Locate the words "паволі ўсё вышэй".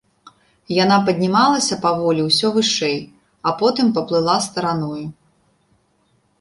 1.83-2.99